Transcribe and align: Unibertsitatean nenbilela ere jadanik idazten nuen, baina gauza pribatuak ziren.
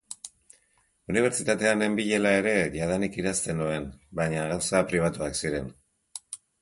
Unibertsitatean 1.13 1.79
nenbilela 1.83 2.31
ere 2.37 2.53
jadanik 2.77 3.19
idazten 3.25 3.61
nuen, 3.63 3.85
baina 4.21 4.47
gauza 4.55 4.83
pribatuak 4.93 5.39
ziren. 5.43 5.69